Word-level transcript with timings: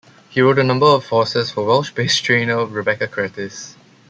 He 0.31 0.41
rode 0.41 0.57
a 0.57 0.63
number 0.63 0.87
of 0.87 1.05
horses 1.05 1.51
for 1.51 1.63
Welsh-based 1.63 2.23
trainer 2.23 2.65
Rebecca 2.65 3.07
Curtis. 3.07 3.75